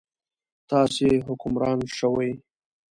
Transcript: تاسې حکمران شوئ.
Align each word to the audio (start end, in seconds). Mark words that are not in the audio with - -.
تاسې 0.69 1.07
حکمران 1.27 1.79
شوئ. 1.97 2.31